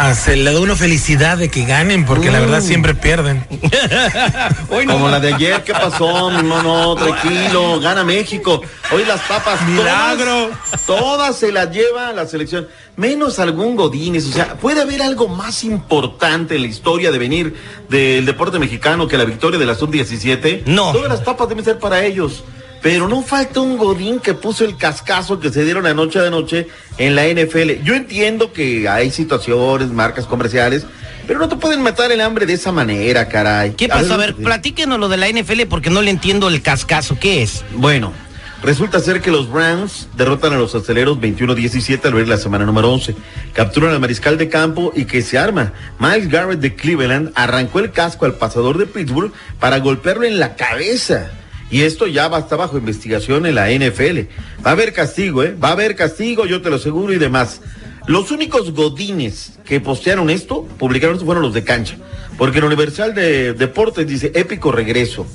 ah, 0.00 0.14
se 0.14 0.36
le 0.36 0.52
da 0.52 0.60
una 0.60 0.76
felicidad 0.76 1.36
de 1.36 1.50
que 1.50 1.64
ganen, 1.64 2.06
porque 2.06 2.30
la 2.30 2.40
verdad 2.40 2.62
siempre 2.62 2.94
pierden. 2.94 3.46
Hoy 4.70 4.86
Como 4.86 5.08
la 5.08 5.20
de 5.20 5.34
ayer, 5.34 5.62
¿qué 5.62 5.72
pasó, 5.72 6.30
mi 6.30 6.42
mono? 6.42 6.94
Tranquilo, 6.94 7.78
gana 7.80 8.02
México. 8.02 8.62
Hoy 8.92 9.04
las 9.04 9.20
papas, 9.20 9.60
Milagro. 9.68 10.50
Todas, 10.86 10.86
todas 10.86 11.36
se 11.36 11.52
las 11.52 11.70
lleva 11.70 12.12
la 12.12 12.26
selección, 12.26 12.66
menos 12.96 13.38
algún 13.38 13.76
Godínez. 13.76 14.26
O 14.26 14.32
sea, 14.32 14.54
¿puede 14.54 14.80
haber 14.80 15.02
algo 15.02 15.28
más 15.28 15.64
importante 15.64 16.56
en 16.56 16.62
la 16.62 16.68
historia 16.68 17.12
de 17.12 17.18
venir 17.18 17.54
del 17.88 18.24
deporte 18.24 18.58
mexicano 18.58 19.06
que 19.06 19.18
la 19.18 19.24
victoria 19.24 19.58
de 19.58 19.66
la 19.66 19.74
sub-17? 19.74 20.64
No. 20.64 20.92
Todas 20.92 21.10
las 21.10 21.20
papas 21.20 21.48
deben 21.48 21.64
ser 21.64 21.78
para 21.78 22.04
ellos. 22.04 22.42
Pero 22.82 23.08
no 23.08 23.22
falta 23.22 23.60
un 23.60 23.76
Godín 23.76 24.20
que 24.20 24.34
puso 24.34 24.64
el 24.64 24.76
cascazo 24.76 25.38
que 25.38 25.50
se 25.50 25.64
dieron 25.64 25.86
anoche 25.86 26.18
de 26.18 26.30
noche 26.30 26.68
en 26.96 27.14
la 27.14 27.26
NFL. 27.26 27.82
Yo 27.84 27.94
entiendo 27.94 28.52
que 28.52 28.88
hay 28.88 29.10
situaciones, 29.10 29.90
marcas 29.90 30.26
comerciales, 30.26 30.86
pero 31.26 31.38
no 31.38 31.48
te 31.48 31.56
pueden 31.56 31.82
matar 31.82 32.10
el 32.10 32.20
hambre 32.22 32.46
de 32.46 32.54
esa 32.54 32.72
manera, 32.72 33.28
caray. 33.28 33.72
¿Qué 33.72 33.88
pasó? 33.88 34.14
A 34.14 34.16
ver, 34.16 34.34
platíquenos 34.34 34.98
lo 34.98 35.08
de 35.08 35.18
la 35.18 35.28
NFL 35.28 35.62
porque 35.68 35.90
no 35.90 36.00
le 36.02 36.10
entiendo 36.10 36.48
el 36.48 36.62
cascazo. 36.62 37.18
¿Qué 37.20 37.42
es? 37.42 37.64
Bueno, 37.74 38.14
resulta 38.62 38.98
ser 38.98 39.20
que 39.20 39.30
los 39.30 39.50
Browns 39.50 40.08
derrotan 40.16 40.54
a 40.54 40.56
los 40.56 40.74
aceleros 40.74 41.18
21-17 41.18 42.04
al 42.06 42.14
ver 42.14 42.28
la 42.28 42.38
semana 42.38 42.64
número 42.64 42.90
11. 42.92 43.14
Capturan 43.52 43.92
al 43.92 44.00
mariscal 44.00 44.38
de 44.38 44.48
campo 44.48 44.90
y 44.96 45.04
que 45.04 45.20
se 45.20 45.36
arma. 45.36 45.74
Miles 45.98 46.28
Garrett 46.30 46.60
de 46.60 46.74
Cleveland 46.74 47.32
arrancó 47.34 47.80
el 47.80 47.92
casco 47.92 48.24
al 48.24 48.34
pasador 48.34 48.78
de 48.78 48.86
Pittsburgh 48.86 49.32
para 49.58 49.78
golpearlo 49.80 50.24
en 50.24 50.40
la 50.40 50.56
cabeza. 50.56 51.30
Y 51.70 51.82
esto 51.82 52.06
ya 52.06 52.28
va 52.28 52.40
está 52.40 52.56
bajo 52.56 52.76
investigación 52.76 53.46
en 53.46 53.54
la 53.54 53.70
NFL. 53.70 54.28
Va 54.64 54.70
a 54.70 54.72
haber 54.72 54.92
castigo, 54.92 55.42
¿eh? 55.42 55.54
Va 55.54 55.68
a 55.68 55.72
haber 55.72 55.94
castigo, 55.94 56.46
yo 56.46 56.60
te 56.62 56.70
lo 56.70 56.76
aseguro 56.76 57.12
y 57.12 57.18
demás. 57.18 57.60
Los 58.06 58.30
únicos 58.30 58.72
godines 58.72 59.52
que 59.64 59.80
postearon 59.80 60.30
esto, 60.30 60.66
publicaron 60.78 61.14
esto, 61.14 61.26
fueron 61.26 61.44
los 61.44 61.54
de 61.54 61.62
cancha. 61.62 61.96
Porque 62.36 62.58
el 62.58 62.64
Universal 62.64 63.14
de 63.14 63.52
Deportes 63.52 64.06
dice 64.06 64.32
épico 64.34 64.72
regreso. 64.72 65.26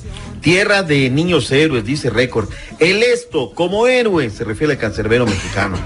Tierra 0.42 0.84
de 0.84 1.10
niños 1.10 1.52
héroes, 1.52 1.86
dice 1.86 2.10
récord. 2.10 2.50
El 2.80 3.02
esto, 3.04 3.54
como 3.54 3.88
héroe, 3.88 4.30
se 4.30 4.44
refiere 4.44 4.74
al 4.74 4.80
cancerbero 4.80 5.26
mexicano. 5.26 5.78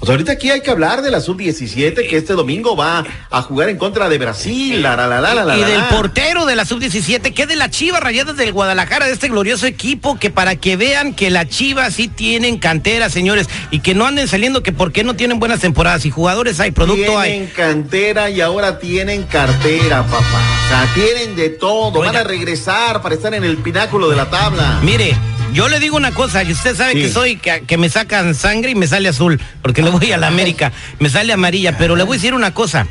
O 0.00 0.06
sea, 0.06 0.14
ahorita 0.14 0.32
aquí 0.32 0.50
hay 0.50 0.60
que 0.60 0.70
hablar 0.70 1.02
de 1.02 1.10
la 1.10 1.20
sub-17 1.20 2.08
que 2.08 2.16
este 2.16 2.34
domingo 2.34 2.76
va 2.76 3.04
a 3.30 3.42
jugar 3.42 3.68
en 3.68 3.78
contra 3.78 4.08
de 4.08 4.18
Brasil. 4.18 4.82
La, 4.82 4.96
la, 4.96 5.06
la, 5.06 5.20
la, 5.20 5.34
la, 5.34 5.44
la, 5.44 5.58
y 5.58 5.64
del 5.64 5.82
portero 5.84 6.46
de 6.46 6.56
la 6.56 6.64
sub-17, 6.64 7.32
que 7.32 7.46
de 7.46 7.56
la 7.56 7.70
Chiva 7.70 8.00
Rayadas 8.00 8.36
del 8.36 8.52
Guadalajara, 8.52 9.06
de 9.06 9.12
este 9.12 9.28
glorioso 9.28 9.66
equipo, 9.66 10.18
que 10.18 10.30
para 10.30 10.56
que 10.56 10.76
vean 10.76 11.14
que 11.14 11.30
la 11.30 11.48
Chiva 11.48 11.90
sí 11.90 12.08
tienen 12.08 12.58
cantera, 12.58 13.08
señores, 13.08 13.48
y 13.70 13.80
que 13.80 13.94
no 13.94 14.06
anden 14.06 14.28
saliendo 14.28 14.62
que 14.62 14.72
por 14.72 14.92
qué 14.92 15.04
no 15.04 15.14
tienen 15.16 15.38
buenas 15.38 15.60
temporadas 15.60 16.04
y 16.04 16.10
jugadores 16.10 16.60
hay, 16.60 16.70
producto 16.70 17.18
hay. 17.18 17.30
Tienen 17.30 17.50
cantera 17.50 18.30
y 18.30 18.40
ahora 18.40 18.78
tienen 18.78 19.24
cartera, 19.24 20.04
papá. 20.04 20.42
O 20.64 20.68
sea, 20.68 20.88
tienen 20.94 21.36
de 21.36 21.50
todo. 21.50 22.00
Van 22.00 22.16
a 22.16 22.24
regresar 22.24 23.00
para 23.02 23.14
estar 23.14 23.34
en 23.34 23.44
el 23.44 23.58
pináculo 23.58 24.08
de 24.10 24.16
la 24.16 24.30
tabla. 24.30 24.80
Mire, 24.82 25.16
yo 25.54 25.68
le 25.68 25.80
digo 25.80 25.96
una 25.96 26.12
cosa, 26.12 26.42
y 26.42 26.52
usted 26.52 26.76
sabe 26.76 26.92
Sí. 26.92 27.00
que 27.02 27.08
soy, 27.10 27.36
que, 27.36 27.62
que 27.66 27.78
me 27.78 27.88
sacan 27.88 28.34
sangre 28.34 28.72
y 28.72 28.74
me 28.74 28.86
sale 28.86 29.08
azul, 29.08 29.40
porque 29.62 29.80
le 29.82 29.88
voy 29.90 30.12
a 30.12 30.18
la 30.18 30.26
América, 30.26 30.72
me 30.98 31.08
sale 31.08 31.32
amarilla, 31.32 31.78
pero 31.78 31.96
le 31.96 32.02
voy 32.02 32.16
a 32.16 32.18
decir 32.18 32.34
una 32.34 32.52
cosa. 32.52 32.86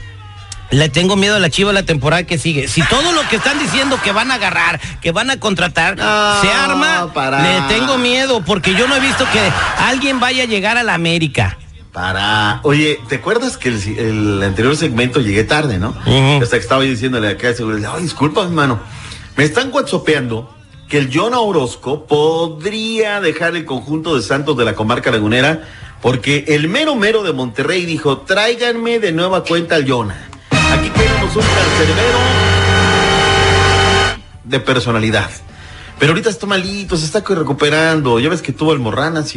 Le 0.72 0.90
tengo 0.90 1.16
miedo 1.16 1.36
a 1.36 1.40
la 1.40 1.52
chiva 1.52 1.72
la 1.72 1.84
temporada 1.84 2.24
que 2.24 2.40
sigue. 2.40 2.68
Si 2.68 2.82
todo 2.84 3.12
lo 3.12 3.22
que 3.30 3.36
están 3.36 3.60
diciendo 3.60 4.00
que 4.04 4.12
van 4.12 4.32
a 4.32 4.36
agarrar, 4.36 4.80
que 5.02 5.12
van 5.12 5.30
a 5.30 5.38
contratar, 5.40 5.98
No, 5.98 6.42
se 6.42 6.48
arma, 6.50 7.14
para. 7.14 7.42
le 7.44 7.62
tengo 7.76 8.00
miedo, 8.00 8.42
porque 8.44 8.74
yo 8.74 8.88
no 8.88 8.96
he 8.96 9.00
visto 9.00 9.24
que 9.32 9.40
alguien 9.84 10.20
vaya 10.20 10.44
a 10.44 10.46
llegar 10.48 10.78
a 10.78 10.84
la 10.84 10.96
América. 10.96 11.58
Para. 11.92 12.60
Oye, 12.64 13.00
¿te 13.08 13.18
acuerdas 13.18 13.56
que 13.58 13.70
el, 13.70 14.00
el 14.00 14.42
anterior 14.44 14.76
segmento 14.76 15.20
llegué 15.20 15.44
tarde, 15.44 15.78
no? 15.78 15.90
Ujú. 16.08 16.42
Hasta 16.44 16.56
que 16.58 16.64
estaba 16.64 16.84
yo 16.84 16.90
diciéndole 16.90 17.28
acá 17.28 17.50
ay, 17.50 18.02
disculpa, 18.02 18.42
hermano. 18.42 18.80
Me 19.36 19.44
están 19.44 19.70
whatsappeando 19.72 20.53
que 20.94 21.00
el 21.00 21.10
Jonah 21.12 21.40
Orozco 21.40 22.06
podría 22.06 23.20
dejar 23.20 23.56
el 23.56 23.66
conjunto 23.66 24.16
de 24.16 24.22
Santos 24.22 24.56
de 24.56 24.64
la 24.64 24.76
comarca 24.76 25.10
lagunera 25.10 25.68
porque 26.04 26.46
el 26.50 26.70
mero 26.70 26.94
mero 26.96 27.24
de 27.24 27.34
Monterrey 27.34 27.84
dijo, 27.88 28.20
tráiganme 28.20 29.00
de 29.00 29.12
nueva 29.12 29.44
cuenta 29.44 29.74
al 29.74 29.90
Jonah. 29.90 30.30
Aquí 30.52 30.92
tenemos 30.92 31.36
un 31.36 31.42
cancerbero 31.42 32.20
de 34.44 34.60
personalidad. 34.60 35.32
Pero 35.98 36.12
ahorita 36.12 36.30
está 36.30 36.46
malito, 36.46 36.96
se 36.96 37.06
está 37.06 37.24
recuperando. 37.28 38.20
Ya 38.20 38.30
ves 38.30 38.44
que 38.44 38.54
tuvo 38.54 38.72
el 38.72 38.78
Morranas 38.78 39.36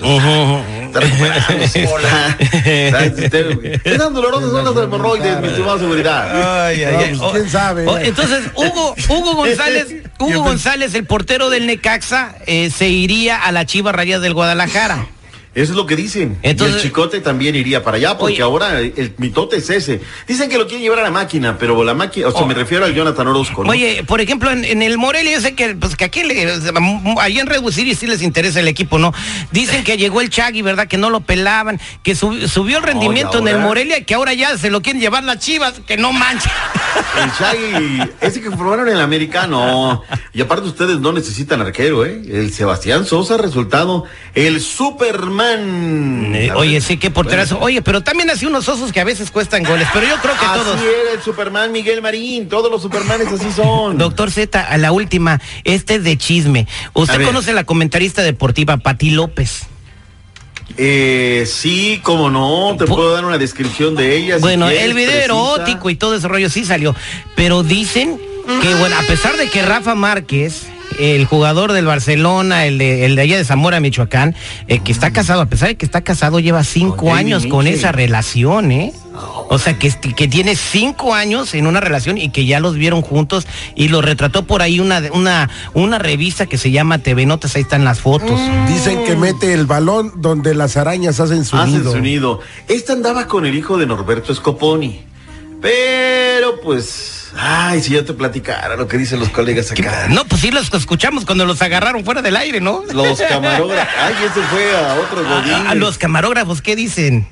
y 0.00 1.78
Está. 1.78 3.04
Usted- 3.06 3.80
Eran 3.84 4.14
dolorosas 4.14 4.50
son 4.50 4.64
las 4.64 4.84
hemorroides, 4.84 5.40
mi 5.40 5.48
estimado 5.48 5.78
seguridad. 5.78 6.66
Ay, 6.66 6.84
No, 7.12 7.18
pues, 7.20 7.32
quién 7.32 7.50
sabe. 7.50 7.86
Oh, 7.86 7.98
entonces, 7.98 8.44
Hugo, 8.54 8.94
Hugo 9.08 9.34
González, 9.34 9.88
Hugo 10.18 10.42
González, 10.42 10.94
el 10.94 11.04
portero 11.04 11.50
del 11.50 11.66
Necaxa, 11.66 12.34
eh, 12.46 12.70
se 12.70 12.88
iría 12.88 13.36
a 13.36 13.52
la 13.52 13.64
Chiva 13.66 13.92
Rayas 13.92 14.20
del 14.22 14.34
Guadalajara. 14.34 15.06
Eso 15.58 15.72
es 15.72 15.76
lo 15.76 15.86
que 15.86 15.96
dicen. 15.96 16.38
Entonces- 16.42 16.76
y 16.76 16.78
el 16.78 16.82
chicote 16.84 17.20
también 17.20 17.54
iría 17.56 17.82
para 17.82 17.96
allá, 17.96 18.16
porque 18.18 18.34
Oye. 18.34 18.42
ahora 18.42 18.80
el, 18.80 19.14
mitote 19.18 19.56
es 19.56 19.68
ese. 19.70 20.00
Dicen 20.26 20.48
que 20.48 20.56
lo 20.58 20.64
quieren 20.66 20.82
llevar 20.82 21.00
a 21.00 21.02
la 21.02 21.10
máquina, 21.10 21.56
pero 21.58 21.82
la 21.84 21.94
máquina, 21.94 22.28
o 22.28 22.32
sea, 22.32 22.42
Oh. 22.42 22.46
me 22.46 22.54
refiero 22.54 22.84
al 22.84 22.94
Jonathan 22.94 23.26
Orozco. 23.28 23.64
¿no? 23.64 23.70
Oye, 23.70 24.04
por 24.06 24.20
ejemplo, 24.20 24.50
en, 24.50 24.64
en 24.64 24.82
el 24.82 24.98
Morelia, 24.98 25.32
yo 25.32 25.40
sé 25.40 25.54
que, 25.54 25.74
pues, 25.74 25.96
que 25.96 26.04
aquí, 26.04 26.22
le, 26.22 26.48
ahí 27.20 27.38
en 27.38 27.46
Red 27.46 27.62
City 27.70 27.94
sí 27.94 28.06
les 28.06 28.22
interesa 28.22 28.60
el 28.60 28.68
equipo, 28.68 28.98
¿no? 28.98 29.12
Dicen 29.52 29.82
que 29.84 29.96
llegó 29.96 30.20
el 30.20 30.30
Chagui, 30.30 30.62
¿verdad? 30.62 30.86
Que 30.86 30.96
no 30.98 31.10
lo 31.10 31.20
pelaban, 31.20 31.80
que 32.02 32.14
sub- 32.14 32.46
subió 32.48 32.78
el 32.78 32.84
rendimiento 32.84 33.38
en 33.38 33.48
el? 33.48 33.58
Morelia, 33.58 34.04
que 34.04 34.14
ahora 34.14 34.34
ya 34.34 34.56
se 34.56 34.70
lo 34.70 34.80
quieren 34.82 35.00
llevar 35.00 35.24
las 35.24 35.38
chivas, 35.40 35.74
que 35.86 35.96
no 35.96 36.12
mancha. 36.12 36.50
El 37.22 37.30
Shaggy, 37.30 38.10
ese 38.20 38.40
que 38.40 38.50
formaron 38.50 38.88
en 38.88 38.94
el 38.94 39.00
americano. 39.00 40.02
Y 40.32 40.40
aparte 40.40 40.68
ustedes 40.68 40.98
no 41.00 41.12
necesitan 41.12 41.60
arquero, 41.60 42.04
¿eh? 42.06 42.22
El 42.30 42.52
Sebastián 42.52 43.04
Sosa, 43.04 43.36
resultado, 43.36 44.04
el 44.34 44.60
Superman 44.60 45.47
Superman. 45.56 46.34
Eh, 46.34 46.50
Oye, 46.54 46.80
sí, 46.80 46.96
qué 46.96 47.10
porterazo. 47.10 47.58
Oye, 47.60 47.82
pero 47.82 48.02
también 48.02 48.30
hace 48.30 48.46
unos 48.46 48.68
osos 48.68 48.92
que 48.92 49.00
a 49.00 49.04
veces 49.04 49.30
cuestan 49.30 49.62
goles, 49.64 49.86
pero 49.92 50.06
yo 50.06 50.16
creo 50.20 50.34
que 50.38 50.44
Así 50.44 50.58
todos. 50.58 50.80
era 50.80 51.12
el 51.14 51.22
Superman 51.22 51.72
Miguel 51.72 52.02
Marín. 52.02 52.48
Todos 52.48 52.70
los 52.70 52.82
Supermanes 52.82 53.28
así 53.28 53.50
son. 53.54 53.98
Doctor 53.98 54.30
Z, 54.30 54.60
a 54.60 54.76
la 54.78 54.92
última, 54.92 55.40
este 55.64 55.96
es 55.96 56.04
de 56.04 56.16
chisme. 56.16 56.66
¿Usted 56.94 57.22
conoce 57.24 57.50
a 57.50 57.54
la 57.54 57.64
comentarista 57.64 58.22
deportiva 58.22 58.76
Pati 58.78 59.10
López? 59.10 59.66
Eh, 60.76 61.44
sí, 61.50 62.00
cómo 62.02 62.30
no. 62.30 62.76
Te 62.78 62.84
Pu- 62.84 62.94
puedo 62.94 63.12
dar 63.12 63.24
una 63.24 63.38
descripción 63.38 63.94
de 63.96 64.16
ella. 64.16 64.36
Bueno, 64.38 64.68
el 64.68 64.94
video 64.94 65.16
erótico 65.22 65.90
y 65.90 65.96
todo 65.96 66.14
ese 66.14 66.28
rollo 66.28 66.50
sí 66.50 66.64
salió, 66.64 66.94
pero 67.34 67.62
dicen 67.62 68.20
que, 68.62 68.74
bueno, 68.74 68.96
a 68.98 69.02
pesar 69.02 69.36
de 69.36 69.48
que 69.48 69.62
Rafa 69.62 69.94
Márquez, 69.94 70.66
el 70.98 71.24
jugador 71.26 71.72
del 71.72 71.86
Barcelona, 71.86 72.66
el 72.66 72.78
de, 72.78 73.04
el 73.04 73.16
de 73.16 73.22
allá 73.22 73.36
de 73.36 73.44
Zamora, 73.44 73.80
Michoacán, 73.80 74.34
eh, 74.66 74.80
que 74.80 74.92
está 74.92 75.10
casado, 75.12 75.40
a 75.42 75.46
pesar 75.46 75.68
de 75.68 75.76
que 75.76 75.86
está 75.86 76.00
casado, 76.02 76.40
lleva 76.40 76.64
cinco 76.64 77.14
años 77.14 77.46
con 77.46 77.66
esa 77.66 77.92
relación, 77.92 78.72
¿eh? 78.72 78.92
O 79.50 79.58
sea, 79.58 79.78
que, 79.78 79.90
que 79.90 80.28
tiene 80.28 80.54
cinco 80.54 81.14
años 81.14 81.54
en 81.54 81.66
una 81.66 81.80
relación 81.80 82.18
y 82.18 82.30
que 82.30 82.46
ya 82.46 82.60
los 82.60 82.74
vieron 82.76 83.02
juntos 83.02 83.46
y 83.74 83.88
lo 83.88 84.00
retrató 84.02 84.44
por 84.44 84.62
ahí 84.62 84.78
una, 84.78 85.02
una, 85.12 85.50
una 85.74 85.98
revista 85.98 86.46
que 86.46 86.58
se 86.58 86.70
llama 86.70 86.98
TV 86.98 87.26
Notas, 87.26 87.56
ahí 87.56 87.62
están 87.62 87.84
las 87.84 88.00
fotos. 88.00 88.40
Dicen 88.68 89.04
que 89.04 89.16
mete 89.16 89.54
el 89.54 89.66
balón 89.66 90.12
donde 90.16 90.54
las 90.54 90.76
arañas 90.76 91.18
hacen 91.20 91.44
su 91.44 91.56
Hacen 91.56 91.78
nido. 91.78 91.92
su 91.92 92.00
nido. 92.00 92.40
Esta 92.68 92.92
andaba 92.92 93.26
con 93.26 93.46
el 93.46 93.56
hijo 93.56 93.78
de 93.78 93.86
Norberto 93.86 94.34
Scoponi. 94.34 95.00
Pero 95.60 96.60
pues, 96.62 97.27
ay, 97.36 97.82
si 97.82 97.92
yo 97.92 98.04
te 98.04 98.12
platicara 98.14 98.76
lo 98.76 98.86
que 98.88 98.96
dicen 98.98 99.20
los 99.20 99.28
colegas 99.30 99.70
¿Qué- 99.72 99.82
acá. 99.86 100.06
No, 100.08 100.24
pues 100.24 100.40
sí 100.42 100.50
los 100.50 100.72
escuchamos 100.72 101.24
cuando 101.24 101.44
los 101.46 101.60
agarraron 101.62 102.04
fuera 102.04 102.22
del 102.22 102.36
aire, 102.36 102.60
¿no? 102.60 102.84
Los 102.92 103.20
camarógrafos. 103.20 103.94
Ay, 103.98 104.14
ese 104.24 104.40
fue 104.46 104.76
a 104.76 104.94
otro 104.94 105.24
godín. 105.24 105.52
A, 105.66 105.70
a 105.70 105.74
los 105.74 105.98
camarógrafos, 105.98 106.62
¿qué 106.62 106.76
dicen? 106.76 107.26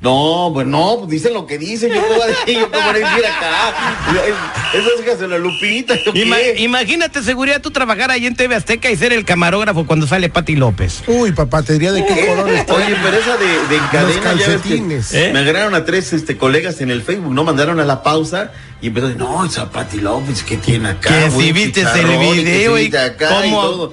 No, 0.00 0.50
pues 0.54 0.66
no, 0.66 0.96
pues 1.00 1.10
dicen 1.10 1.34
lo 1.34 1.46
que 1.46 1.58
dicen. 1.58 1.92
Yo 1.92 2.00
puedo 2.06 2.26
decir, 2.26 2.58
yo 2.58 2.70
puedo 2.70 2.90
decir 2.92 3.06
acá. 3.26 3.74
Esas 4.72 4.92
hijas 5.04 5.20
de 5.20 5.28
la 5.28 5.36
Lupita. 5.38 5.94
¿yo 6.04 6.12
Ima- 6.12 6.36
qué? 6.36 6.54
imagínate, 6.62 7.22
seguridad, 7.22 7.60
tú 7.60 7.70
trabajar 7.70 8.10
ahí 8.10 8.26
en 8.26 8.34
TV 8.34 8.54
Azteca 8.54 8.90
y 8.90 8.96
ser 8.96 9.12
el 9.12 9.24
camarógrafo 9.26 9.84
cuando 9.86 10.06
sale 10.06 10.28
Pati 10.30 10.56
López. 10.56 11.02
Uy, 11.06 11.32
papá, 11.32 11.62
te 11.62 11.74
diría 11.74 11.92
de 11.92 12.04
qué 12.06 12.26
color 12.26 12.48
está. 12.50 12.74
Oye, 12.74 12.96
pero 13.02 13.16
esa 13.18 13.36
de, 13.36 13.46
de 13.68 13.76
en 13.76 13.86
cadena, 13.88 14.34
ya 14.34 14.48
ves 14.48 14.62
que. 14.62 15.26
¿Eh? 15.26 15.32
Me 15.32 15.40
agarraron 15.40 15.74
a 15.74 15.84
tres 15.84 16.12
este, 16.14 16.36
colegas 16.38 16.80
en 16.80 16.90
el 16.90 17.02
Facebook, 17.02 17.34
no 17.34 17.44
mandaron 17.44 17.78
a 17.80 17.84
la 17.84 18.02
pausa 18.02 18.52
y 18.82 18.86
empezó 18.88 19.06
a 19.06 19.08
decir, 19.10 19.22
no, 19.22 19.44
esa 19.44 19.70
Pati 19.70 20.00
López, 20.00 20.42
¿qué 20.42 20.56
tiene 20.56 20.88
acá? 20.90 21.10
Que 21.10 21.30
si 21.30 21.52
viste 21.52 21.82
el 21.82 22.06
video 22.18 22.78
y 22.78 22.86
acá 22.96 23.28
cómo- 23.28 23.44
y 23.44 23.50
todo. 23.50 23.92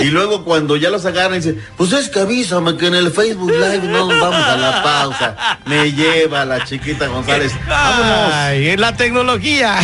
Y 0.00 0.04
luego 0.04 0.44
cuando 0.44 0.76
ya 0.76 0.90
los 0.90 1.06
agarran, 1.06 1.38
dicen, 1.38 1.64
pues 1.76 1.92
es 1.92 2.08
que 2.10 2.20
avísame 2.20 2.76
que 2.76 2.86
en 2.88 2.94
el 2.96 3.10
Facebook 3.12 3.50
Live 3.50 3.82
no 3.88 4.06
nos 4.08 4.20
vamos 4.20 4.42
a 4.46 4.56
la 4.56 4.82
pausa. 4.82 5.58
Me 5.66 5.90
lleva 5.92 6.44
la 6.44 6.64
chiquita 6.64 7.06
González. 7.06 7.52
Vámonos. 7.68 8.32
Ay, 8.34 8.76
la 8.76 8.94
tecnología. 8.96 9.78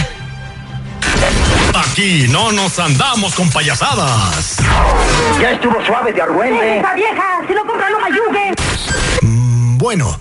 Aquí 1.75 2.27
no 2.31 2.53
nos 2.53 2.79
andamos 2.79 3.35
con 3.35 3.49
payasadas. 3.51 4.57
Ya 5.41 5.53
estuvo 5.53 5.77
suave 5.87 6.13
de 6.13 6.21
argüente. 6.23 6.79
¡Esa 6.79 6.95
vieja! 6.95 7.41
¡Si 7.47 7.55
lo 7.55 7.65
compra, 7.67 7.89
no 7.91 8.01
mayugue! 8.01 8.53
Mm, 9.23 9.79
Bueno, 9.79 10.21